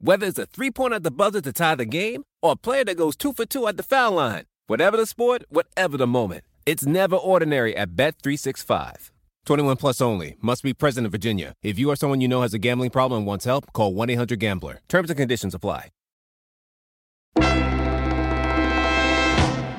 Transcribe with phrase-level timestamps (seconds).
[0.00, 2.84] Whether it's a three pointer at the buzzer to tie the game or a player
[2.84, 4.44] that goes two for two at the foul line.
[4.68, 6.44] Whatever the sport, whatever the moment.
[6.64, 9.10] It's never ordinary at Bet365.
[9.46, 10.36] 21 plus only.
[10.40, 11.54] Must be present in Virginia.
[11.64, 14.10] If you or someone you know has a gambling problem and wants help, call 1
[14.10, 14.80] 800 Gambler.
[14.88, 15.88] Terms and conditions apply.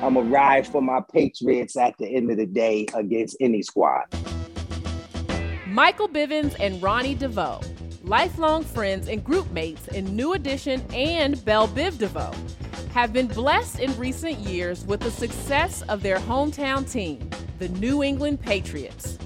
[0.02, 4.04] I'm a ride for my Patriots at the end of the day against any squad.
[5.66, 7.60] Michael Bivins and Ronnie DeVoe,
[8.02, 12.34] lifelong friends and group mates in New Edition and Bell Biv DeVoe,
[12.92, 18.02] have been blessed in recent years with the success of their hometown team, the New
[18.02, 19.18] England Patriots.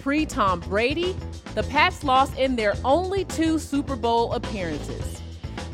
[0.00, 1.16] Pre Tom Brady,
[1.54, 5.20] the Pats lost in their only two Super Bowl appearances.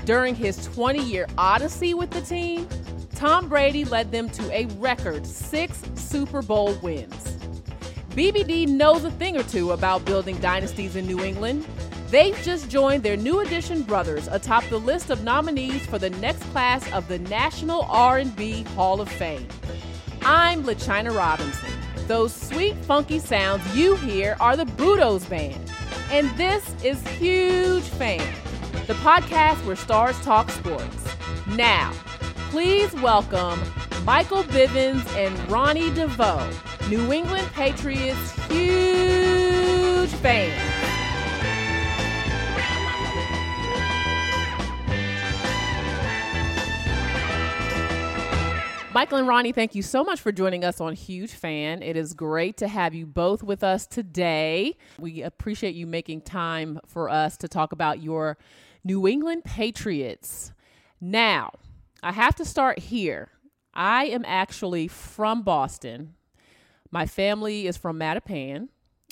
[0.05, 2.69] During his 20 year odyssey with the team,
[3.15, 7.37] Tom Brady led them to a record six Super Bowl wins.
[8.11, 11.67] BBD knows a thing or two about building dynasties in New England.
[12.15, 16.45] They've just joined their new edition brothers atop the list of nominees for the next
[16.53, 19.49] class of the National R&B Hall of Fame.
[20.23, 21.73] I'm LaChina Robinson.
[22.07, 25.73] Those sweet, funky sounds you hear are the Budos Band.
[26.13, 28.33] And this is Huge Fan,
[28.87, 31.09] the podcast where stars talk sports.
[31.49, 31.93] Now,
[32.51, 33.61] please welcome
[34.05, 36.49] Michael Bivins and Ronnie DeVoe,
[36.89, 40.84] New England Patriots huge fans.
[48.95, 51.83] Michael and Ronnie, thank you so much for joining us on Huge Fan.
[51.83, 54.77] It is great to have you both with us today.
[55.01, 58.39] We appreciate you making time for us to talk about your
[58.85, 60.53] New England Patriots.
[61.01, 61.55] Now,
[62.05, 63.31] I have to start here.
[63.75, 66.15] I am actually from Boston.
[66.93, 68.69] My family is from Mattapan.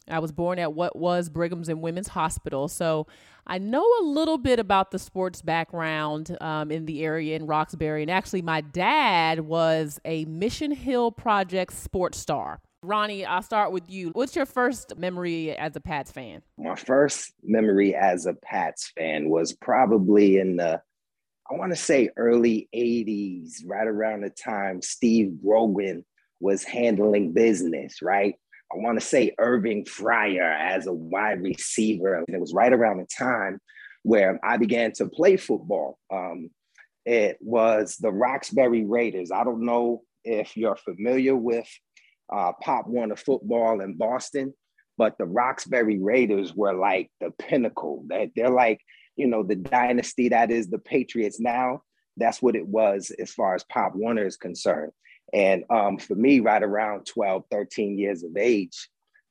[0.08, 2.68] I was born at what was Brigham's and Women's Hospital.
[2.68, 3.06] So
[3.46, 8.02] I know a little bit about the sports background um, in the area in Roxbury.
[8.02, 12.60] And actually, my dad was a Mission Hill Project sports star.
[12.84, 14.10] Ronnie, I'll start with you.
[14.10, 16.42] What's your first memory as a Pats fan?
[16.58, 20.82] My first memory as a Pats fan was probably in the
[21.50, 26.04] I want to say early 80s, right around the time Steve Grogan
[26.40, 28.36] was handling business, right?
[28.72, 32.14] I want to say Irving Fryar as a wide receiver.
[32.14, 33.60] And it was right around the time
[34.02, 35.98] where I began to play football.
[36.12, 36.50] Um,
[37.04, 39.30] it was the Roxbury Raiders.
[39.30, 41.68] I don't know if you're familiar with
[42.32, 44.54] uh, Pop Warner football in Boston,
[44.96, 48.04] but the Roxbury Raiders were like the pinnacle.
[48.08, 48.80] That they're like
[49.16, 51.82] you know, the dynasty that is the Patriots now.
[52.16, 54.92] That's what it was as far as Pop Warner is concerned.
[55.32, 58.88] And um, for me, right around 12, 13 years of age,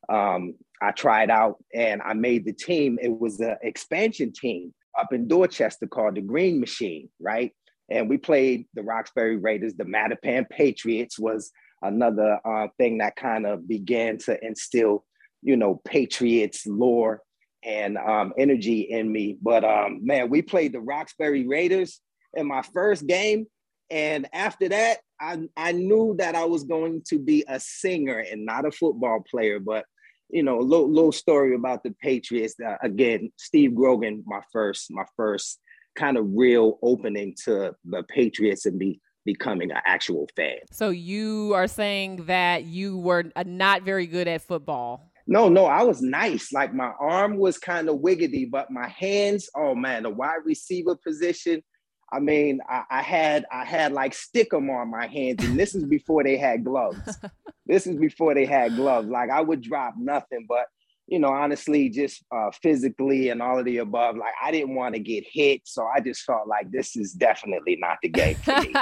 [0.10, 2.98] um, I tried out and I made the team.
[3.02, 7.54] It was an expansion team up in Dorchester called the Green Machine, right?
[7.90, 9.76] And we played the Roxbury Raiders.
[9.76, 11.52] The Mattapan Patriots was
[11.82, 15.06] another uh, thing that kind of began to instill,
[15.42, 17.22] you know, Patriots lore
[17.64, 19.38] and um, energy in me.
[19.42, 22.00] But um, man, we played the Roxbury Raiders
[22.34, 23.46] in my first game.
[23.92, 28.46] And after that, I, I knew that I was going to be a singer and
[28.46, 29.60] not a football player.
[29.60, 29.86] But,
[30.30, 32.56] you know, a little, little story about the Patriots.
[32.66, 35.60] Uh, again, Steve Grogan, my first, my first
[35.96, 40.58] kind of real opening to the Patriots and be becoming an actual fan.
[40.72, 45.12] So you are saying that you were not very good at football.
[45.28, 46.52] No, no, I was nice.
[46.52, 50.96] Like my arm was kind of wiggity, but my hands, oh man, the wide receiver
[50.96, 51.62] position.
[52.12, 55.86] I mean, I, I had I had like stickum on my hands, and this is
[55.86, 57.18] before they had gloves.
[57.66, 59.08] this is before they had gloves.
[59.08, 60.66] Like I would drop nothing, but
[61.08, 64.96] you know, honestly, just uh, physically and all of the above, like I didn't want
[64.96, 68.62] to get hit, so I just felt like this is definitely not the game for
[68.62, 68.74] me.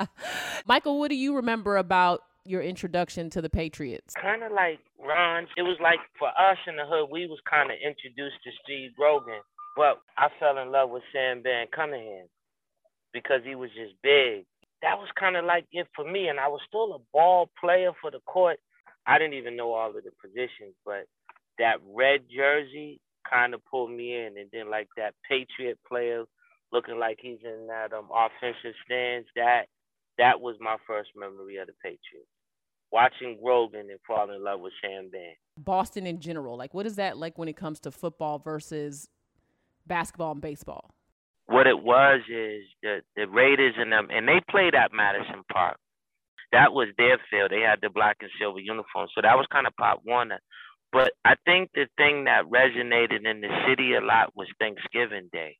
[0.66, 4.14] Michael, what do you remember about your introduction to the Patriots?
[4.14, 5.46] Kind of like Ron.
[5.56, 8.90] It was like for us in the hood, we was kind of introduced to Steve
[8.96, 9.40] Grogan,
[9.76, 12.26] but I fell in love with Sam Bam Cunningham
[13.12, 14.44] because he was just big.
[14.82, 17.92] That was kind of like it for me, and I was still a ball player
[18.00, 18.58] for the court.
[19.06, 21.06] I didn't even know all of the positions, but
[21.58, 26.24] that red jersey kind of pulled me in, and then like that Patriot player
[26.72, 29.26] looking like he's in that um offensive stance.
[29.36, 29.66] That
[30.18, 32.28] that was my first memory of the Patriots.
[32.90, 35.32] Watching Grogan and falling in love with Sam Bam.
[35.56, 39.08] Boston in general, like what is that like when it comes to football versus
[39.86, 40.91] basketball and baseball?
[41.52, 45.76] What it was is the the Raiders and them, and they played at Madison Park.
[46.52, 47.50] That was their field.
[47.50, 50.40] They had the black and silver uniform, so that was kind of Pop Warner.
[50.92, 55.56] But I think the thing that resonated in the city a lot was Thanksgiving Day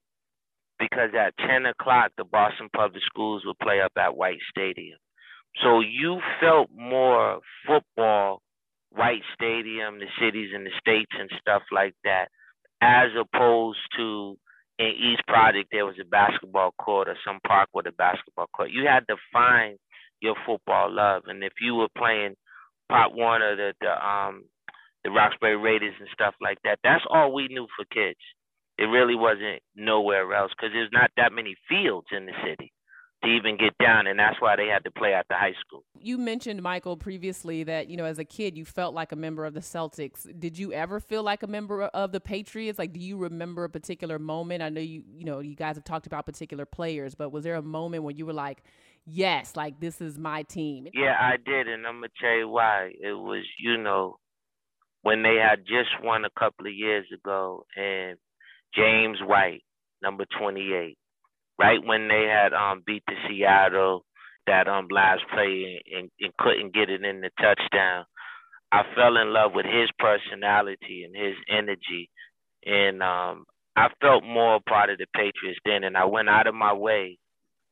[0.79, 4.99] because at 10 o'clock, the Boston Public Schools would play up at White Stadium.
[5.63, 8.43] So you felt more football,
[8.91, 12.27] White Stadium, the cities and the states and stuff like that,
[12.83, 14.37] as opposed to
[14.83, 18.71] in East Project, there was a basketball court or some park with a basketball court.
[18.73, 19.79] You had to find
[20.21, 21.25] your football love.
[21.27, 22.37] And if you were playing
[22.91, 24.45] Pop Warner, the, the um
[25.05, 28.21] the Roxbury Raiders and stuff like that, that's all we knew for kids.
[28.79, 32.73] It really wasn't nowhere else because there's not that many fields in the city
[33.23, 35.85] to even get down, and that's why they had to play at the high school.
[35.99, 39.45] You mentioned Michael previously that you know as a kid you felt like a member
[39.45, 40.27] of the Celtics.
[40.39, 42.79] Did you ever feel like a member of the Patriots?
[42.79, 44.63] Like, do you remember a particular moment?
[44.63, 47.57] I know you you know you guys have talked about particular players, but was there
[47.57, 48.63] a moment when you were like,
[49.07, 50.89] yes, like this is my team?
[50.95, 52.93] Yeah, I did, and I'm gonna tell you why.
[53.01, 54.17] It was you know
[55.03, 58.19] when they had just won a couple of years ago, and
[58.75, 59.63] James White,
[60.03, 60.97] number 28,
[61.59, 64.05] right when they had um beat the Seattle
[64.47, 68.05] that um last play and, and couldn't get it in the touchdown.
[68.73, 72.11] I fell in love with his personality and his energy,
[72.67, 73.45] and um
[73.77, 76.73] I felt more a part of the Patriots then, and I went out of my
[76.75, 77.19] way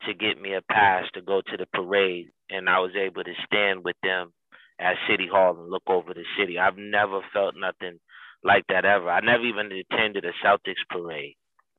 [0.07, 3.35] to get me a pass to go to the parade, and I was able to
[3.47, 4.33] stand with them
[4.81, 6.59] at City Hall and look over the city.
[6.59, 8.01] I've never felt nothing
[8.45, 9.11] like that ever.
[9.11, 11.37] I never even attended a Celtics parade,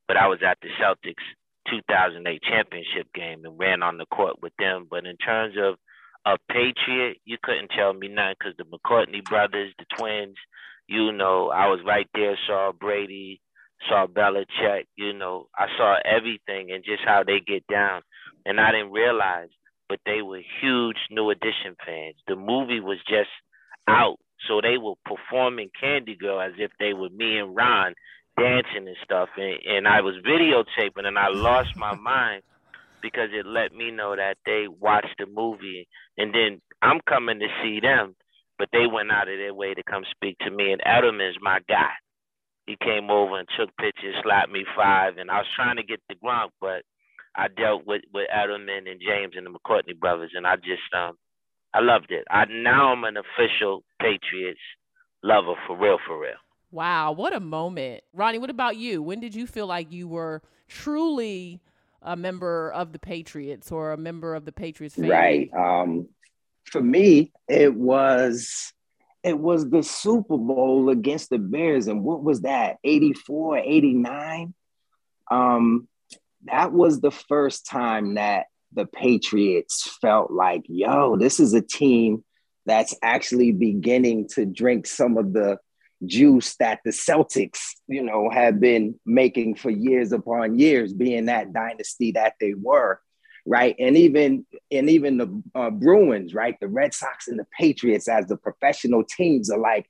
[0.08, 1.24] but I was at the Celtics
[1.72, 4.86] 2008 championship game and ran on the court with them.
[4.88, 5.76] But in terms of
[6.26, 10.36] a Patriot, you couldn't tell me nothing because the McCourty brothers, the twins,
[10.86, 13.40] you know, I was right there, saw Brady,
[13.88, 18.02] saw Belichick, you know, I saw everything and just how they get down.
[18.44, 19.48] And I didn't realize,
[19.88, 22.16] but they were huge New Edition fans.
[22.28, 23.30] The movie was just
[23.88, 24.18] out
[24.48, 27.94] so they were performing Candy Girl as if they were me and Ron
[28.38, 29.28] dancing and stuff.
[29.36, 32.42] And, and I was videotaping and I lost my mind
[33.02, 35.88] because it let me know that they watched the movie.
[36.18, 38.16] And then I'm coming to see them,
[38.58, 40.72] but they went out of their way to come speak to me.
[40.72, 41.92] And Edelman's my guy.
[42.66, 46.00] He came over and took pictures, slapped me five, and I was trying to get
[46.08, 46.82] the Gronk, but
[47.36, 51.16] I dealt with with Edelman and James and the McCourty brothers, and I just um
[51.74, 52.24] I loved it.
[52.30, 54.60] I now I'm an official Patriots
[55.24, 56.38] lover for real, for real.
[56.72, 58.02] Wow, what a moment.
[58.14, 59.02] Ronnie, what about you?
[59.02, 61.60] When did you feel like you were truly
[62.00, 65.10] a member of the Patriots or a member of the Patriots family?
[65.10, 65.50] Right.
[65.54, 66.08] Um,
[66.64, 68.72] for me, it was
[69.22, 71.86] it was the Super Bowl against the Bears.
[71.88, 72.78] And what was that?
[72.82, 74.54] 84, 89?
[75.30, 75.88] Um,
[76.44, 82.24] that was the first time that the Patriots felt like, yo, this is a team
[82.64, 85.58] that's actually beginning to drink some of the
[86.06, 91.52] juice that the Celtics, you know, have been making for years upon years, being that
[91.52, 93.00] dynasty that they were,
[93.46, 93.74] right?
[93.78, 96.58] And even and even the uh, Bruins, right?
[96.60, 99.86] The Red Sox and the Patriots as the professional teams are like,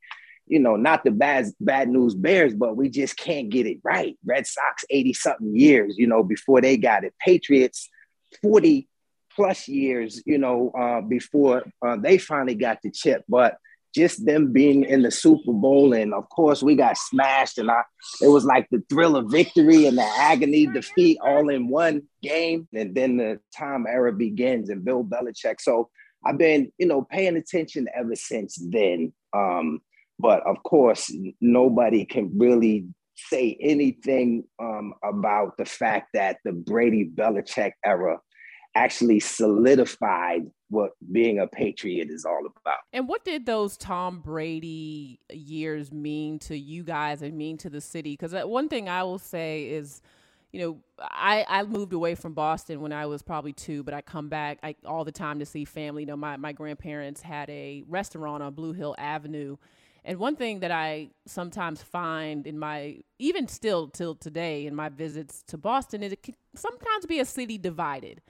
[0.46, 4.16] you know, not the bad bad news Bears, but we just can't get it right.
[4.24, 7.14] Red Sox 80 something years, you know, before they got it.
[7.20, 7.88] Patriots
[8.42, 8.88] 40
[9.34, 13.24] plus years, you know, uh, before uh, they finally got the chip.
[13.28, 13.56] But
[13.94, 17.82] just them being in the Super Bowl, and of course we got smashed, and I,
[18.20, 22.68] it was like the thrill of victory and the agony defeat all in one game,
[22.74, 25.60] and then the time era begins and Bill Belichick.
[25.60, 25.90] So
[26.24, 29.12] I've been, you know, paying attention ever since then.
[29.34, 29.80] Um,
[30.18, 37.04] but of course, nobody can really say anything um, about the fact that the Brady
[37.04, 38.18] Belichick era
[38.74, 40.42] actually solidified
[40.72, 42.78] what being a patriot is all about.
[42.94, 47.80] And what did those Tom Brady years mean to you guys and mean to the
[47.80, 48.14] city?
[48.14, 50.00] Because uh, one thing I will say is,
[50.50, 54.00] you know, I, I moved away from Boston when I was probably two, but I
[54.00, 56.04] come back I, all the time to see family.
[56.04, 59.58] You know, my, my grandparents had a restaurant on Blue Hill Avenue.
[60.06, 64.88] And one thing that I sometimes find in my, even still till today in my
[64.88, 68.22] visits to Boston, is it can sometimes be a city divided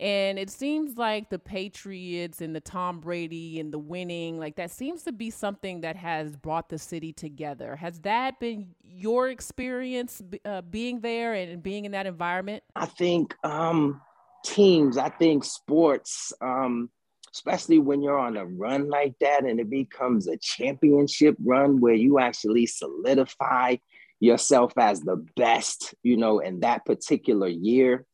[0.00, 4.70] And it seems like the Patriots and the Tom Brady and the winning, like that
[4.70, 7.74] seems to be something that has brought the city together.
[7.74, 12.62] Has that been your experience uh, being there and being in that environment?
[12.76, 14.00] I think um,
[14.44, 16.90] teams, I think sports, um,
[17.34, 21.94] especially when you're on a run like that and it becomes a championship run where
[21.94, 23.76] you actually solidify
[24.20, 28.04] yourself as the best, you know, in that particular year.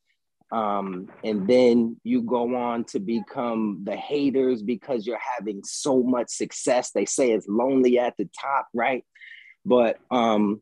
[0.55, 6.29] Um, and then you go on to become the haters because you're having so much
[6.29, 6.91] success.
[6.91, 9.03] They say it's lonely at the top, right?
[9.65, 10.61] But um,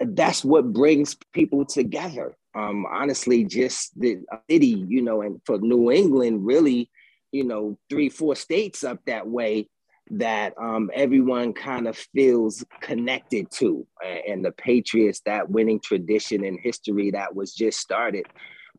[0.00, 2.38] that's what brings people together.
[2.54, 6.90] Um, honestly, just the city, you know, and for New England, really,
[7.30, 9.68] you know, three, four states up that way
[10.10, 13.86] that um, everyone kind of feels connected to.
[14.26, 18.24] And the Patriots, that winning tradition and history that was just started,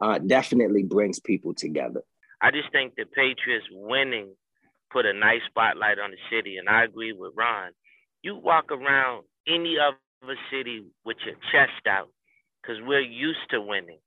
[0.01, 2.01] uh, definitely brings people together.
[2.41, 4.33] I just think the Patriots winning
[4.91, 7.71] put a nice spotlight on the city, and I agree with Ron.
[8.21, 12.09] You walk around any other city with your chest out
[12.61, 13.99] because we're used to winning.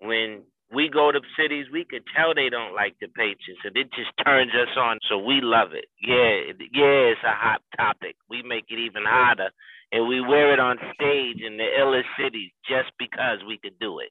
[0.00, 3.90] When we go to cities, we could tell they don't like the Patriots, and it
[3.92, 4.98] just turns us on.
[5.08, 5.86] So we love it.
[6.00, 8.16] Yeah, yeah, it's a hot topic.
[8.28, 9.50] We make it even hotter,
[9.92, 13.98] and we wear it on stage in the illest cities just because we could do
[13.98, 14.10] it.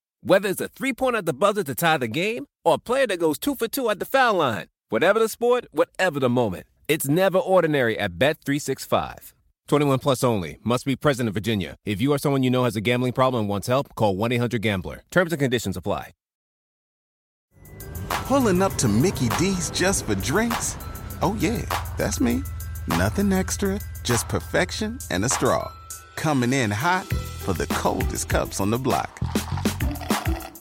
[0.23, 3.07] Whether it's a three pointer at the buzzer to tie the game or a player
[3.07, 4.67] that goes two for two at the foul line.
[4.89, 6.67] Whatever the sport, whatever the moment.
[6.87, 9.33] It's never ordinary at Bet365.
[9.67, 10.59] 21 plus only.
[10.63, 11.75] Must be present in Virginia.
[11.85, 14.31] If you or someone you know has a gambling problem and wants help, call 1
[14.33, 15.01] 800 Gambler.
[15.09, 16.11] Terms and conditions apply.
[18.09, 20.77] Pulling up to Mickey D's just for drinks?
[21.23, 21.65] Oh, yeah,
[21.97, 22.43] that's me.
[22.87, 25.71] Nothing extra, just perfection and a straw.
[26.15, 29.19] Coming in hot for the coldest cups on the block.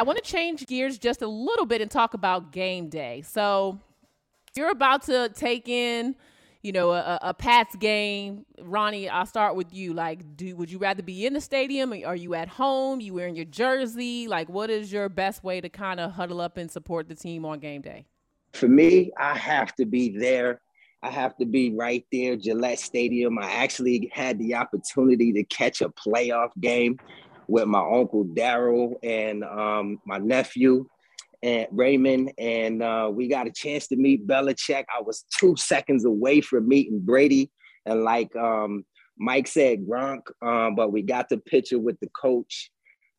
[0.00, 3.20] I want to change gears just a little bit and talk about game day.
[3.20, 3.78] So
[4.56, 6.16] you're about to take in,
[6.62, 8.46] you know, a, a Pats game.
[8.62, 9.92] Ronnie, I'll start with you.
[9.92, 11.92] Like, do would you rather be in the stadium?
[11.92, 13.02] Or are you at home?
[13.02, 14.26] You wearing your jersey?
[14.26, 17.44] Like, what is your best way to kind of huddle up and support the team
[17.44, 18.06] on game day?
[18.54, 20.62] For me, I have to be there.
[21.02, 23.38] I have to be right there, Gillette Stadium.
[23.38, 26.98] I actually had the opportunity to catch a playoff game
[27.50, 30.86] with my uncle Daryl and um, my nephew
[31.42, 34.84] and Raymond, and uh, we got a chance to meet Belichick.
[34.96, 37.50] I was two seconds away from meeting Brady,
[37.86, 38.84] and like um,
[39.18, 42.70] Mike said, Gronk, um, but we got the picture with the coach.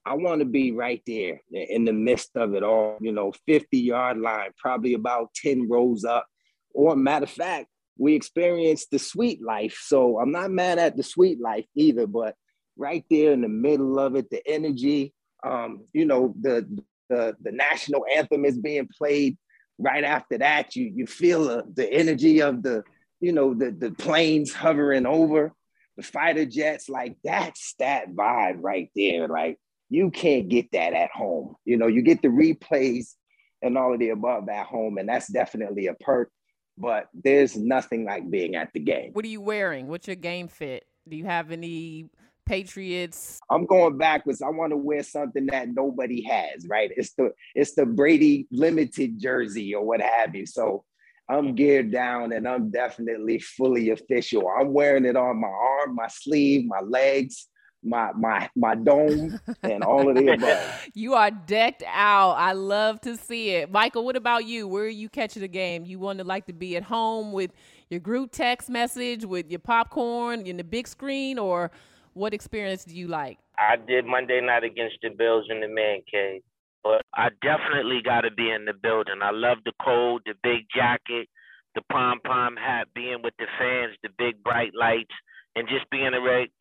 [0.05, 3.77] I want to be right there in the midst of it all, you know, 50
[3.77, 6.25] yard line, probably about 10 rows up.
[6.73, 7.67] Or matter of fact,
[8.00, 9.77] we experienced the sweet life.
[9.83, 12.35] So I'm not mad at the sweet life either, but
[12.77, 15.13] right there in the middle of it, the energy,
[15.45, 16.67] um, you know, the,
[17.09, 19.37] the, the national anthem is being played
[19.77, 20.75] right after that.
[20.75, 22.83] You, you feel uh, the energy of the,
[23.19, 25.53] you know, the, the planes hovering over
[25.97, 26.89] the fighter jets.
[26.89, 29.27] Like that's that vibe right there.
[29.27, 29.59] Like
[29.89, 31.55] you can't get that at home.
[31.65, 33.15] You know, you get the replays
[33.61, 36.31] and all of the above at home, and that's definitely a perk.
[36.77, 39.11] But there's nothing like being at the game.
[39.13, 39.87] What are you wearing?
[39.87, 40.85] What's your game fit?
[41.07, 42.09] Do you have any
[42.45, 43.39] Patriots?
[43.50, 44.41] I'm going backwards.
[44.41, 46.91] I want to wear something that nobody has, right?
[46.95, 50.45] It's the it's the Brady limited jersey or what have you.
[50.45, 50.83] So
[51.29, 54.50] I'm geared down and I'm definitely fully official.
[54.50, 57.48] I'm wearing it on my arm, my sleeve, my legs,
[57.83, 60.89] my my my dome, and all of the above.
[60.93, 62.33] You are decked out.
[62.33, 63.71] I love to see it.
[63.71, 64.67] Michael, what about you?
[64.67, 65.86] Where are you catching the game?
[65.86, 67.51] You want to like to be at home with
[67.89, 71.71] your group text message, with your popcorn, in the big screen, or
[72.13, 73.38] what experience do you like?
[73.58, 76.41] I did Monday night against the Bills in the man cave,
[76.84, 79.22] but I definitely got to be in the building.
[79.22, 81.27] I love the cold, the big jacket,
[81.75, 85.13] the pom pom hat, being with the fans, the big bright lights,
[85.56, 86.12] and just being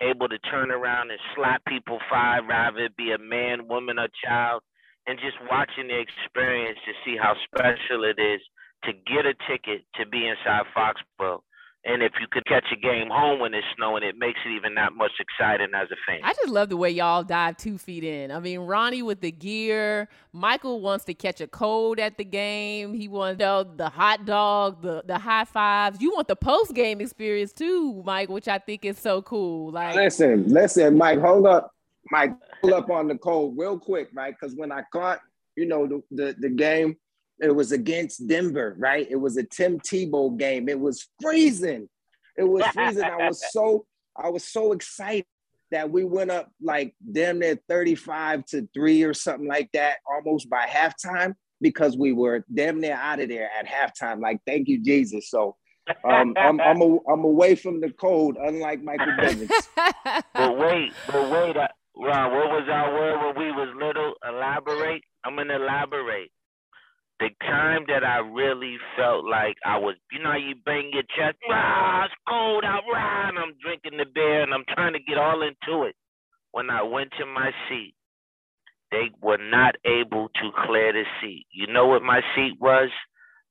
[0.01, 4.09] able to turn around and slap people five, rather it be a man, woman, or
[4.25, 4.63] child,
[5.07, 8.41] and just watching the experience to see how special it is
[8.85, 11.41] to get a ticket to be inside Foxborough
[11.85, 14.75] and if you could catch a game home when it's snowing, it makes it even
[14.75, 16.21] that much exciting as a fan.
[16.23, 18.31] I just love the way y'all dive two feet in.
[18.31, 20.09] I mean, Ronnie with the gear.
[20.35, 22.93] Michael wants to catch a cold at the game.
[22.93, 26.03] He wants you know, the hot dog, the the high fives.
[26.03, 29.73] You want the post game experience too, Mike, which I think is so cool.
[29.73, 31.73] Like, listen, listen, Mike, hold up,
[32.11, 34.35] Mike, pull up on the cold real quick, right?
[34.39, 35.21] Because when I caught,
[35.57, 36.97] you know, the, the the game
[37.41, 39.07] it was against Denver, right?
[39.11, 40.69] It was a Tim Tebow game.
[40.69, 41.89] It was freezing.
[42.37, 43.05] It was freezing.
[43.05, 45.27] I was so I was so excited
[45.71, 50.51] that we went up like damn near 35 to 3 or something like that, almost
[50.51, 54.21] by halftime, because we were damn near out of there at halftime.
[54.21, 55.31] Like, thank you, Jesus.
[55.31, 55.57] So
[56.05, 59.51] um, I'm I'm, a, I'm away from the cold, unlike Michael Bivins.
[60.35, 64.15] but wait, but wait, uh, Ron, what was our word when we was little?
[64.29, 65.03] Elaborate.
[65.25, 66.31] I'm gonna elaborate
[67.21, 71.37] the time that I really felt like I was, you know, you bang your chest,
[71.49, 75.19] rah, it's cold out, rah, and I'm drinking the beer and I'm trying to get
[75.19, 75.95] all into it.
[76.53, 77.95] When I went to my seat,
[78.91, 81.47] they were not able to clear the seat.
[81.53, 82.89] You know what my seat was?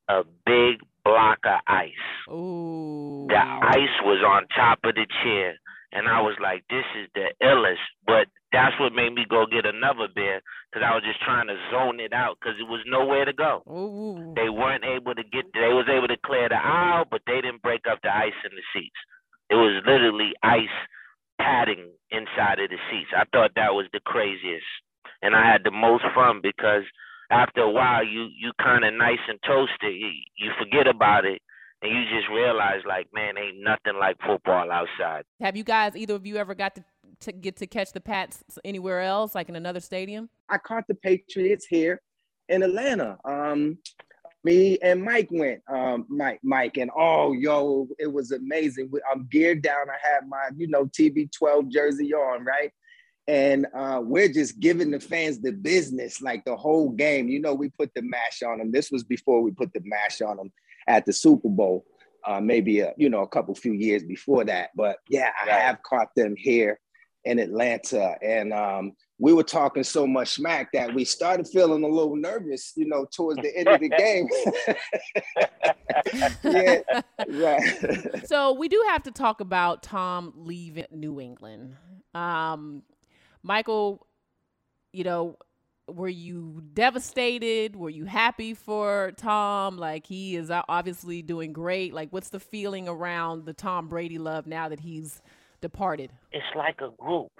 [0.09, 1.93] A big block of ice.
[2.29, 3.27] Ooh.
[3.29, 5.53] The ice was on top of the chair.
[5.91, 7.77] And I was like, this is the illest.
[8.05, 11.58] But that's what made me go get another beer because I was just trying to
[11.70, 13.62] zone it out because it was nowhere to go.
[13.70, 14.34] Ooh.
[14.36, 15.46] They weren't able to get.
[15.53, 18.51] They was able to clear the aisle, but they didn't break up the ice in
[18.56, 18.98] the seats.
[19.50, 20.77] It was literally ice
[21.38, 23.13] padding inside of the seats.
[23.15, 24.65] I thought that was the craziest,
[25.22, 26.84] and I had the most fun because
[27.29, 29.94] after a while, you you kind of nice and toasted.
[29.94, 31.41] You, you forget about it
[31.82, 36.15] and you just realize like man ain't nothing like football outside have you guys either
[36.15, 36.84] of you ever got to,
[37.21, 40.95] to get to catch the pats anywhere else like in another stadium i caught the
[40.95, 42.01] patriots here
[42.47, 43.77] in atlanta um
[44.43, 49.61] me and mike went um mike mike and oh yo it was amazing i'm geared
[49.61, 52.72] down i had my you know tb12 jersey on right
[53.29, 57.29] and uh, we're just giving the fans the business like the whole game.
[57.29, 58.72] You know, we put the mash on them.
[58.72, 60.51] This was before we put the mash on them
[60.87, 61.85] at the Super Bowl,
[62.25, 64.72] uh, maybe a, you know a couple few years before that.
[64.75, 66.79] But yeah, I have caught them here
[67.29, 71.87] in Atlanta, and um, we were talking so much smack that we started feeling a
[71.87, 74.27] little nervous, you know, towards the end of the game.
[76.44, 77.01] yeah,
[77.39, 78.27] right.
[78.27, 81.75] so we do have to talk about Tom leaving New England.
[82.15, 82.81] Um,
[83.44, 84.07] Michael,
[84.92, 85.37] you know,
[85.87, 87.75] were you devastated?
[87.75, 89.77] Were you happy for Tom?
[89.77, 91.94] Like he is obviously doing great.
[91.94, 95.22] Like what's the feeling around the Tom Brady love now that he's
[95.61, 96.11] departed?
[96.31, 97.31] It's like a group.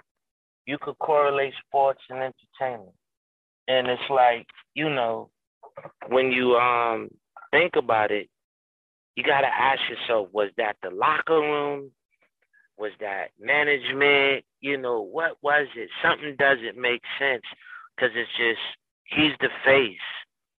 [0.66, 2.94] You could correlate sports and entertainment.
[3.68, 5.30] And it's like, you know,
[6.08, 7.08] when you um
[7.50, 8.28] think about it,
[9.16, 11.90] you got to ask yourself was that the locker room?
[12.78, 14.44] Was that management?
[14.60, 15.88] You know, what was it?
[16.02, 17.42] Something doesn't make sense
[17.94, 18.60] because it's just
[19.04, 19.96] he's the face.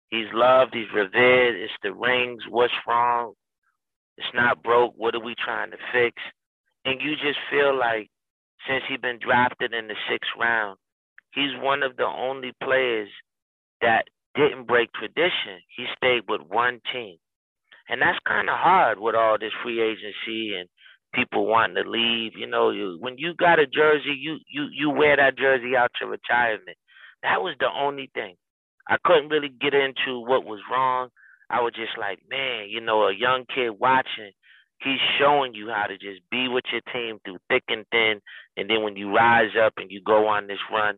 [0.09, 0.73] He's loved.
[0.73, 1.55] He's revered.
[1.55, 2.43] It's the rings.
[2.49, 3.33] What's wrong?
[4.17, 4.93] It's not broke.
[4.97, 6.21] What are we trying to fix?
[6.85, 8.09] And you just feel like
[8.67, 10.77] since he's been drafted in the sixth round,
[11.33, 13.09] he's one of the only players
[13.81, 15.61] that didn't break tradition.
[15.75, 17.17] He stayed with one team.
[17.89, 20.69] And that's kind of hard with all this free agency and
[21.13, 22.33] people wanting to leave.
[22.37, 25.91] You know, you, when you got a jersey, you you you wear that jersey out
[25.99, 26.77] to retirement.
[27.23, 28.35] That was the only thing.
[28.87, 31.09] I couldn't really get into what was wrong.
[31.49, 34.31] I was just like, man, you know, a young kid watching,
[34.83, 38.21] he's showing you how to just be with your team through thick and thin.
[38.57, 40.97] And then when you rise up and you go on this run,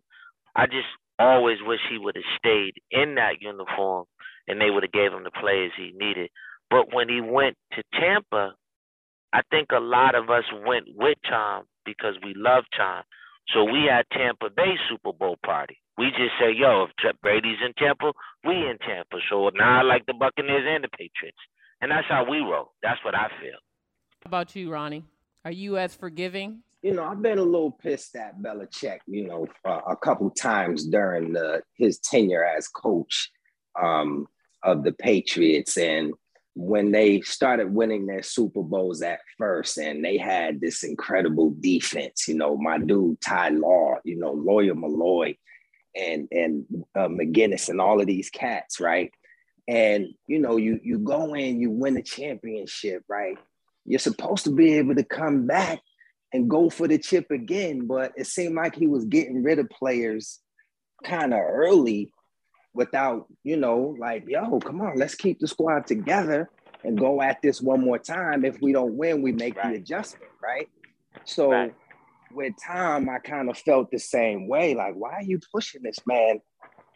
[0.55, 0.87] I just
[1.19, 4.05] always wish he would have stayed in that uniform
[4.47, 6.29] and they would have gave him the players he needed.
[6.69, 8.55] But when he went to Tampa,
[9.33, 13.03] I think a lot of us went with Tom because we love Tom.
[13.53, 15.77] So we had Tampa Bay Super Bowl party.
[15.97, 18.13] We just say, yo, if Brady's in Tampa,
[18.45, 19.17] we in Tampa.
[19.29, 21.37] So now I like the Buccaneers and the Patriots.
[21.81, 22.71] And that's how we roll.
[22.81, 23.59] That's what I feel.
[24.23, 25.03] How about you, Ronnie?
[25.43, 26.63] Are you as forgiving?
[26.81, 30.85] You know, I've been a little pissed at Belichick, you know, uh, a couple times
[30.85, 33.29] during the, his tenure as coach
[33.81, 34.27] um,
[34.63, 35.75] of the Patriots.
[35.75, 36.13] And
[36.55, 42.25] when they started winning their Super Bowls at first, and they had this incredible defense,
[42.25, 45.37] you know, my dude Ty Law, you know, Lawyer Milloy,
[45.97, 49.11] and and uh, McGinest, and all of these cats, right?
[49.67, 53.37] and you know, you you go in, you win the championship, right?
[53.85, 55.79] You're supposed to be able to come back
[56.33, 59.69] and go for the chip again, but it seemed like he was getting rid of
[59.69, 60.39] players
[61.03, 62.11] kind of early
[62.73, 66.49] without, you know, like, yo, come on, let's keep the squad together
[66.83, 68.43] and go at this one more time.
[68.43, 69.73] If we don't win, we make right.
[69.73, 70.67] the adjustment, right?
[71.25, 71.73] So right.
[72.33, 74.73] with Tom, I kind of felt the same way.
[74.73, 76.39] Like, why are you pushing this man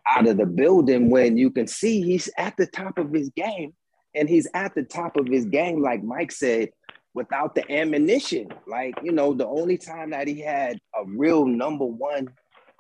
[0.10, 3.74] out of the building when you can see he's at the top of his game?
[4.16, 6.70] And he's at the top of his game, like Mike said,
[7.18, 8.48] without the ammunition.
[8.68, 12.30] Like, you know, the only time that he had a real number one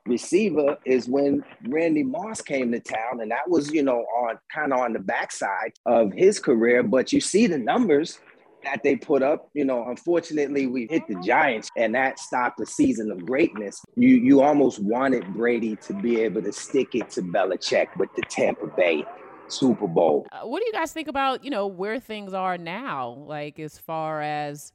[0.05, 4.71] receiver is when Randy Moss came to town, and that was, you know, on kind
[4.71, 6.83] of on the backside of his career.
[6.83, 8.19] But you see the numbers
[8.63, 9.49] that they put up.
[9.55, 13.81] You know, unfortunately, we hit the Giants, and that stopped the season of greatness.
[13.95, 18.21] You you almost wanted Brady to be able to stick it to Belichick with the
[18.29, 19.03] Tampa Bay
[19.47, 20.27] Super Bowl.
[20.31, 23.77] Uh, what do you guys think about you know where things are now, like as
[23.77, 24.73] far as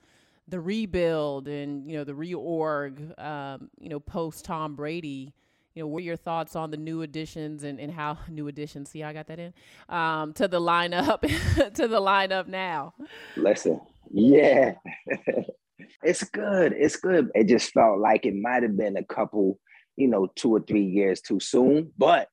[0.48, 5.32] the rebuild and you know the reorg, um, you know post Tom Brady.
[5.74, 8.90] You know, what are your thoughts on the new additions and, and how new additions?
[8.90, 9.54] See, how I got that in
[9.88, 11.20] um, to the lineup
[11.74, 12.94] to the lineup now.
[13.36, 13.80] Listen,
[14.10, 14.74] yeah,
[16.02, 16.74] it's good.
[16.76, 17.30] It's good.
[17.34, 19.58] It just felt like it might have been a couple,
[19.96, 21.92] you know, two or three years too soon.
[21.96, 22.28] But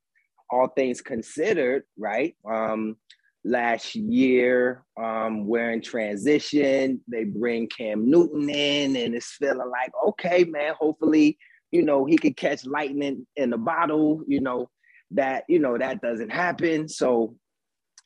[0.51, 2.35] all things considered, right?
[2.49, 2.97] Um,
[3.43, 4.83] last year.
[5.01, 7.01] Um, we're in transition.
[7.07, 11.37] They bring Cam Newton in, and it's feeling like, okay, man, hopefully,
[11.71, 14.69] you know, he could catch lightning in the bottle, you know,
[15.11, 16.87] that, you know, that doesn't happen.
[16.89, 17.35] So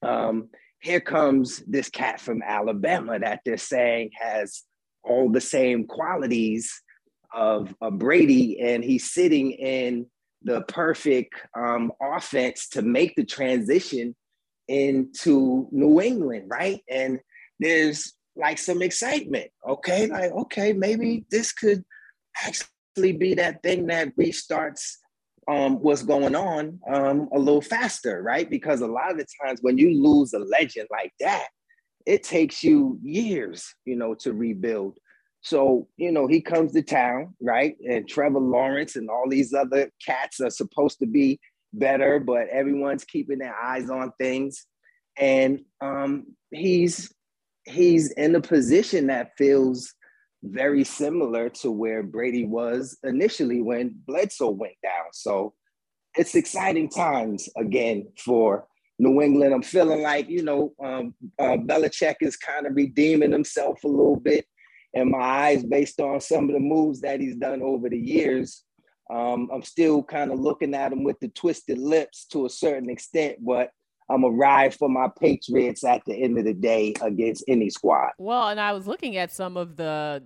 [0.01, 4.63] um, here comes this cat from Alabama that they're saying has
[5.03, 6.81] all the same qualities
[7.33, 10.05] of, of Brady, and he's sitting in
[10.43, 14.15] the perfect um, offense to make the transition
[14.67, 16.81] into New England, right?
[16.89, 17.19] And
[17.59, 19.49] there's like some excitement.
[19.67, 21.83] Okay, like okay, maybe this could
[22.45, 24.97] actually be that thing that restarts
[25.47, 28.49] um, what's going on um, a little faster, right?
[28.49, 31.47] Because a lot of the times when you lose a legend like that,
[32.05, 34.97] it takes you years, you know, to rebuild.
[35.43, 37.75] So, you know, he comes to town, right?
[37.87, 41.37] And Trevor Lawrence and all these other cats are supposed to be
[41.73, 44.65] better, but everyone's keeping their eyes on things.
[45.17, 47.13] And um, he's
[47.65, 49.93] he's in a position that feels
[50.43, 55.07] very similar to where Brady was initially when Bledsoe went down.
[55.11, 55.53] So
[56.17, 58.65] it's exciting times again for
[58.97, 59.53] New England.
[59.53, 64.17] I'm feeling like, you know, um, uh, Belichick is kind of redeeming himself a little
[64.19, 64.45] bit
[64.93, 68.63] in my eyes based on some of the moves that he's done over the years.
[69.09, 72.89] Um, I'm still kind of looking at him with the twisted lips to a certain
[72.89, 73.71] extent, but
[74.09, 78.11] I'm a ride for my Patriots at the end of the day against any squad.
[78.17, 80.23] Well, and I was looking at some of the,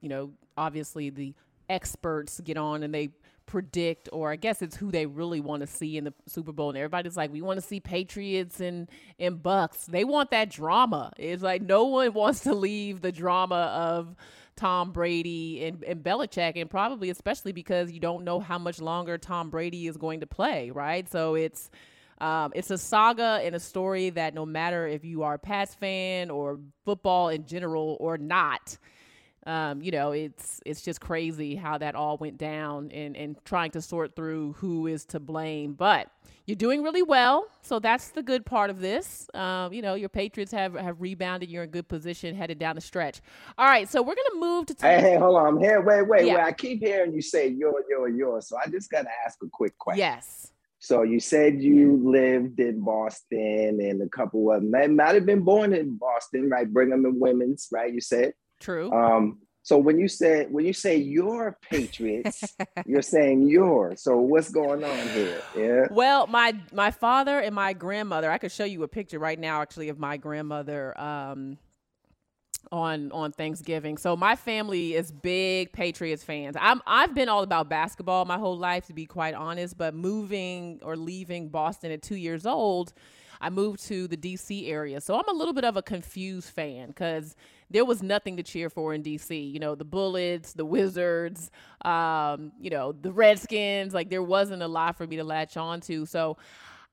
[0.00, 1.34] you know, obviously the
[1.68, 3.10] experts get on and they
[3.50, 6.68] predict, or I guess it's who they really want to see in the Super Bowl.
[6.70, 9.86] And everybody's like, we want to see Patriots and and Bucks.
[9.86, 11.12] They want that drama.
[11.18, 14.14] It's like no one wants to leave the drama of
[14.56, 19.18] Tom Brady and, and Belichick, and probably especially because you don't know how much longer
[19.18, 21.10] Tom Brady is going to play, right?
[21.10, 21.70] So it's
[22.20, 25.74] um, it's a saga and a story that no matter if you are a Pats
[25.74, 28.78] fan or football in general or not,
[29.46, 33.70] um, you know, it's it's just crazy how that all went down and, and trying
[33.70, 35.72] to sort through who is to blame.
[35.72, 36.10] But
[36.44, 39.28] you're doing really well, so that's the good part of this.
[39.32, 41.48] Um, you know, your Patriots have have rebounded.
[41.48, 43.22] You're in good position headed down the stretch.
[43.56, 44.74] All right, so we're gonna move to.
[44.74, 45.46] T- hey, hey, hold on.
[45.46, 45.80] I'm here.
[45.80, 46.34] Wait, wait, yeah.
[46.34, 46.42] wait.
[46.42, 48.42] I keep hearing you say you're, you're, you're.
[48.42, 50.00] So I just gotta ask a quick question.
[50.00, 50.52] Yes.
[50.80, 55.42] So you said you lived in Boston and a couple of them might have been
[55.42, 56.70] born in Boston, right?
[56.70, 57.92] Brigham and Women's, right?
[57.92, 58.34] You said.
[58.60, 58.92] True.
[58.92, 64.02] Um, so when you said when you say your Patriots, you're saying yours.
[64.02, 65.42] So what's going on here?
[65.56, 65.86] Yeah.
[65.90, 68.30] Well, my my father and my grandmother.
[68.30, 70.98] I could show you a picture right now, actually, of my grandmother.
[70.98, 71.58] Um,
[72.72, 73.96] on on Thanksgiving.
[73.96, 76.56] So my family is big Patriots fans.
[76.60, 80.80] I'm I've been all about basketball my whole life to be quite honest, but moving
[80.82, 82.92] or leaving Boston at 2 years old,
[83.40, 85.00] I moved to the DC area.
[85.00, 87.34] So I'm a little bit of a confused fan cuz
[87.70, 89.52] there was nothing to cheer for in DC.
[89.52, 91.50] You know, the Bullets, the Wizards,
[91.84, 95.80] um, you know, the Redskins, like there wasn't a lot for me to latch on
[95.82, 96.04] to.
[96.06, 96.36] So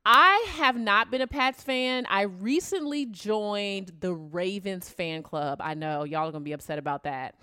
[0.05, 2.05] I have not been a Pats fan.
[2.09, 5.59] I recently joined the Ravens fan club.
[5.61, 7.35] I know y'all are to be upset about that.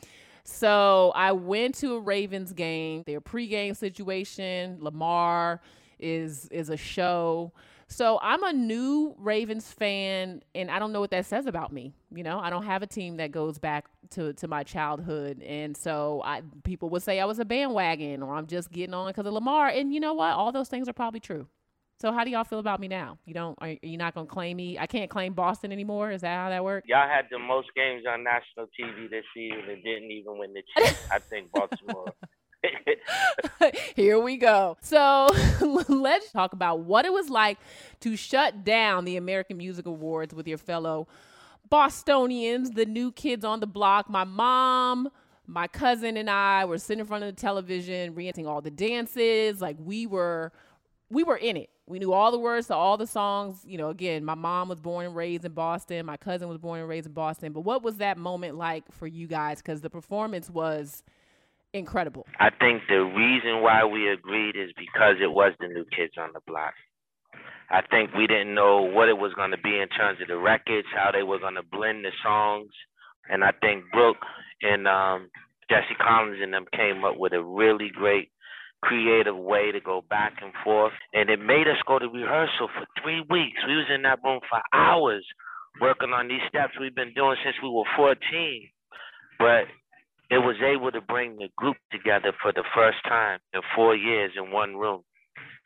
[0.45, 4.79] So I went to a Ravens game, their pregame situation.
[4.81, 5.61] Lamar
[5.99, 7.53] is is a show.
[7.89, 11.93] So I'm a new Ravens fan, and I don't know what that says about me.
[12.15, 15.77] You know, I don't have a team that goes back to, to my childhood, and
[15.77, 19.27] so I people would say I was a bandwagon or I'm just getting on because
[19.27, 19.69] of Lamar.
[19.69, 20.33] And you know what?
[20.33, 21.47] All those things are probably true.
[22.01, 23.19] So how do y'all feel about me now?
[23.25, 24.79] You don't are you not gonna claim me?
[24.79, 26.11] I can't claim Boston anymore.
[26.11, 26.89] Is that how that works?
[26.89, 30.63] Y'all had the most games on national TV this season and didn't even win the
[30.77, 30.97] chip.
[31.11, 32.13] I think Baltimore.
[33.97, 34.77] Here we go.
[34.81, 35.29] So
[35.89, 37.59] let's talk about what it was like
[38.01, 41.09] to shut down the American Music Awards with your fellow
[41.71, 44.09] Bostonians, the new kids on the block.
[44.09, 45.11] My mom,
[45.47, 49.61] my cousin, and I were sitting in front of the television, reenacting all the dances.
[49.61, 50.53] Like we were,
[51.11, 51.71] we were in it.
[51.87, 53.63] We knew all the words to all the songs.
[53.67, 56.07] You know, again, my mom was born and raised in Boston.
[56.07, 57.53] My cousin was born and raised in Boston.
[57.53, 59.59] But what was that moment like for you guys?
[59.59, 61.03] Because the performance was
[61.75, 62.27] incredible.
[62.41, 66.31] I think the reason why we agreed is because it was the new kids on
[66.33, 66.75] the block.
[67.71, 70.37] I think we didn't know what it was going to be in terms of the
[70.37, 72.71] records, how they were going to blend the songs,
[73.29, 74.23] and I think Brooke
[74.63, 75.31] and um,
[75.69, 78.31] Jesse Collins and them came up with a really great
[78.83, 82.85] creative way to go back and forth and it made us go to rehearsal for
[83.01, 85.25] three weeks we was in that room for hours
[85.81, 88.21] working on these steps we've been doing since we were 14
[89.39, 89.65] but
[90.31, 94.33] it was able to bring the group together for the first time in four years
[94.37, 95.03] in one room.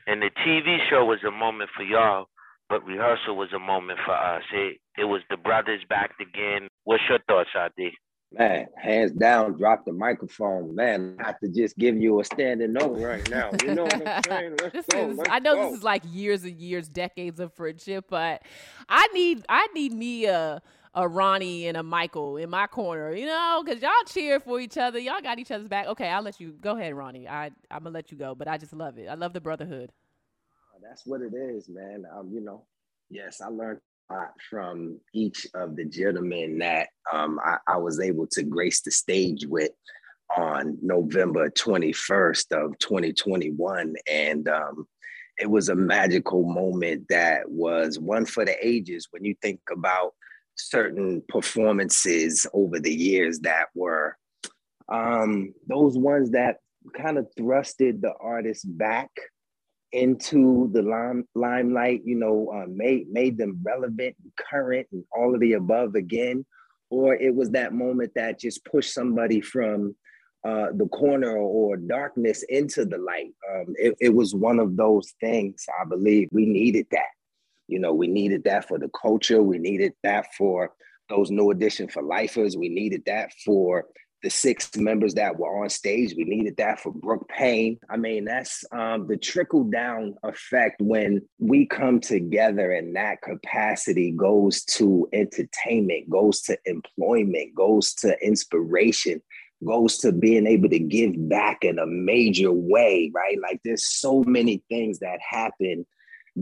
[0.06, 2.26] And the TV show was a moment for y'all,
[2.68, 4.42] but rehearsal was a moment for us.
[4.52, 6.68] It it was the brothers back again.
[6.84, 7.92] What's your thoughts, Adi?
[8.30, 10.74] Man, hands down, drop the microphone.
[10.74, 13.50] Man, I have to just give you a standing note right now.
[13.62, 14.56] You know what I'm saying?
[14.60, 15.10] Let's this go.
[15.10, 15.70] is let's I know go.
[15.70, 18.42] this is like years and years, decades of friendship, but
[18.88, 20.60] I need I need me a
[20.94, 24.76] a Ronnie and a Michael in my corner, you know, because y'all cheer for each
[24.76, 24.98] other.
[24.98, 25.86] Y'all got each other's back.
[25.86, 27.28] Okay, I'll let you go ahead, Ronnie.
[27.28, 29.08] I I'm gonna let you go, but I just love it.
[29.08, 29.92] I love the brotherhood.
[30.82, 32.04] That's what it is, man.
[32.16, 32.64] Um, you know,
[33.10, 38.00] yes, I learned a lot from each of the gentlemen that um, I, I was
[38.00, 39.72] able to grace the stage with
[40.36, 43.94] on November 21st of 2021.
[44.10, 44.86] And um,
[45.38, 50.14] it was a magical moment that was one for the ages when you think about
[50.58, 54.16] certain performances over the years that were
[54.88, 56.56] um, those ones that
[56.96, 59.10] kind of thrusted the artist back
[59.92, 65.34] into the lime, limelight, you know, uh, made made them relevant, and current, and all
[65.34, 66.44] of the above again,
[66.90, 69.94] or it was that moment that just pushed somebody from
[70.46, 73.32] uh, the corner or darkness into the light.
[73.50, 75.64] Um, it, it was one of those things.
[75.80, 77.17] I believe we needed that.
[77.68, 79.42] You know, we needed that for the culture.
[79.42, 80.72] We needed that for
[81.08, 82.56] those New Edition for lifers.
[82.56, 83.86] We needed that for
[84.22, 86.14] the six members that were on stage.
[86.16, 87.78] We needed that for Brooke Payne.
[87.88, 94.10] I mean, that's um, the trickle down effect when we come together and that capacity
[94.10, 99.22] goes to entertainment, goes to employment, goes to inspiration,
[99.64, 103.38] goes to being able to give back in a major way, right?
[103.40, 105.86] Like there's so many things that happen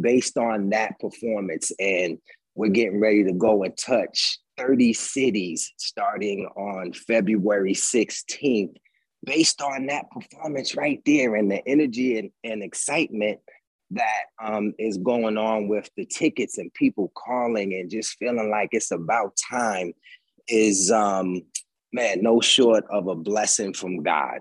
[0.01, 1.73] based on that performance.
[1.79, 2.19] And
[2.55, 8.75] we're getting ready to go and touch 30 cities starting on February 16th,
[9.25, 13.41] based on that performance right there and the energy and, and excitement
[13.91, 18.71] that um, is going on with the tickets and people calling and just feeling like
[18.73, 19.93] it's about time
[20.49, 21.43] is, um,
[21.93, 24.41] man, no short of a blessing from God.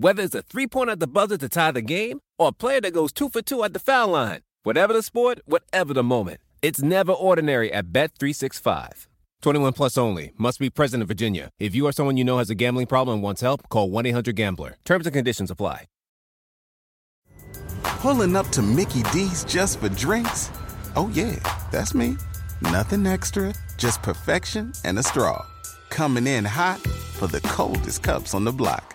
[0.00, 2.80] Whether it's a three pointer at the buzzer to tie the game or a player
[2.80, 4.40] that goes two for two at the foul line.
[4.62, 6.40] Whatever the sport, whatever the moment.
[6.62, 9.08] It's never ordinary at Bet365.
[9.42, 10.32] 21 plus only.
[10.38, 11.50] Must be present in Virginia.
[11.58, 14.06] If you or someone you know has a gambling problem and wants help, call 1
[14.06, 14.76] 800 Gambler.
[14.86, 15.84] Terms and conditions apply.
[17.82, 20.50] Pulling up to Mickey D's just for drinks?
[20.96, 21.36] Oh, yeah,
[21.70, 22.16] that's me.
[22.62, 25.44] Nothing extra, just perfection and a straw.
[25.90, 26.80] Coming in hot
[27.18, 28.94] for the coldest cups on the block.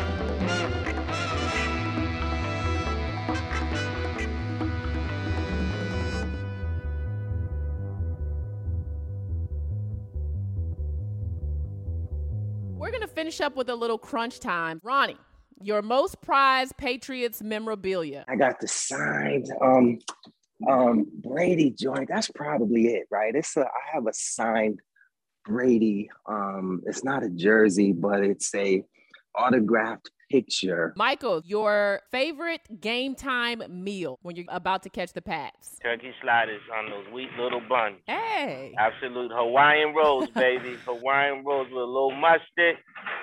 [13.21, 14.81] finish up with a little crunch time.
[14.83, 15.15] Ronnie,
[15.61, 18.25] your most prized Patriots memorabilia.
[18.27, 19.99] I got the signed um
[20.67, 22.09] um Brady joint.
[22.09, 23.35] That's probably it, right?
[23.35, 24.79] It's a I have a signed
[25.45, 26.09] Brady.
[26.27, 28.83] Um, it's not a jersey, but it's a
[29.35, 30.93] autographed picture.
[30.95, 35.77] Michael, your favorite game time meal when you're about to catch the Pats.
[35.83, 37.97] Turkey sliders on those sweet little buns.
[38.07, 38.73] Hey.
[38.77, 40.77] Absolute Hawaiian rolls, baby.
[40.85, 42.77] Hawaiian rolls with a little mustard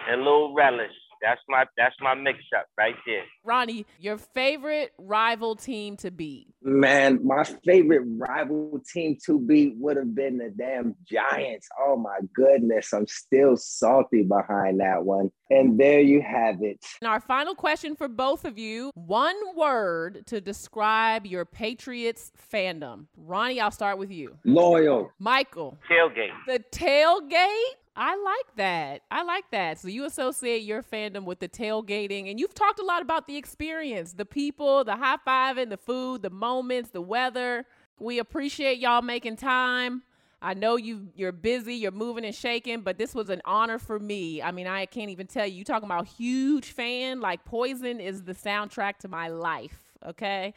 [0.08, 0.92] and a little relish.
[1.22, 3.24] That's my that's my mix up right there.
[3.44, 6.48] Ronnie, your favorite rival team to beat.
[6.62, 11.68] Man, my favorite rival team to beat would have been the damn Giants.
[11.80, 15.30] Oh my goodness, I'm still salty behind that one.
[15.50, 16.84] And there you have it.
[17.00, 23.06] And our final question for both of you one word to describe your Patriots fandom.
[23.16, 24.36] Ronnie, I'll start with you.
[24.44, 25.10] Loyal.
[25.18, 25.78] Michael.
[25.90, 26.32] Tailgate.
[26.46, 27.76] The tailgate?
[28.00, 29.02] I like that.
[29.10, 29.80] I like that.
[29.80, 33.36] So you associate your fandom with the tailgating, and you've talked a lot about the
[33.36, 37.66] experience, the people, the high fiving, the food, the moments, the weather.
[37.98, 40.04] We appreciate y'all making time.
[40.40, 43.98] I know you you're busy, you're moving and shaking, but this was an honor for
[43.98, 44.40] me.
[44.40, 45.56] I mean, I can't even tell you.
[45.56, 47.20] You talking about huge fan?
[47.20, 50.54] Like Poison is the soundtrack to my life okay?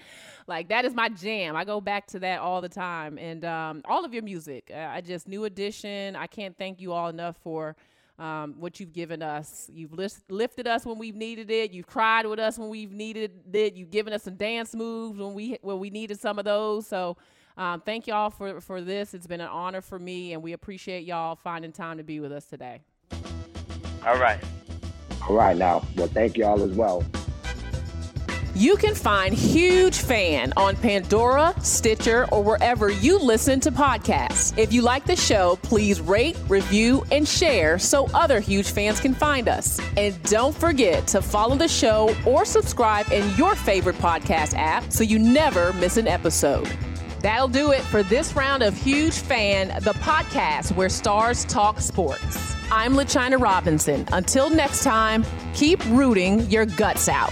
[0.47, 1.56] Like that is my jam.
[1.56, 3.17] I go back to that all the time.
[3.17, 6.15] And um, all of your music uh, i just New Edition.
[6.15, 7.75] I can't thank you all enough for
[8.19, 9.69] um, what you've given us.
[9.73, 11.71] You've list- lifted us when we've needed it.
[11.71, 13.73] You've cried with us when we've needed it.
[13.75, 16.86] You've given us some dance moves when we when we needed some of those.
[16.88, 17.17] So
[17.58, 19.13] um, thank y'all for for this.
[19.13, 22.32] It's been an honor for me and we appreciate y'all finding time to be with
[22.32, 22.82] us today.
[24.06, 24.39] All right.
[25.27, 25.86] All right now.
[25.95, 27.04] Well, thank you all as well.
[28.53, 34.57] You can find Huge Fan on Pandora, Stitcher, or wherever you listen to podcasts.
[34.57, 39.13] If you like the show, please rate, review, and share so other huge fans can
[39.13, 39.79] find us.
[39.95, 45.05] And don't forget to follow the show or subscribe in your favorite podcast app so
[45.05, 46.69] you never miss an episode.
[47.21, 52.53] That'll do it for this round of Huge Fan, the podcast where stars talk sports.
[52.69, 54.05] I'm LaChina Robinson.
[54.11, 57.31] Until next time, keep rooting your guts out.